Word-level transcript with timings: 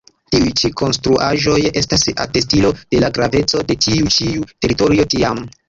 Tiuj 0.35 0.53
ĉi 0.61 0.69
konstruaĵoj 0.79 1.57
estas 1.83 2.07
atestilo 2.25 2.73
de 2.79 3.03
la 3.05 3.13
graveco 3.21 3.63
de 3.71 3.79
tiu 3.87 4.13
ĉiu 4.19 4.51
teritorio 4.55 5.11
tiam. 5.17 5.49